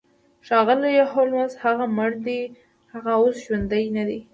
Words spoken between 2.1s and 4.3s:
دی هغه اوس ژوندی ندی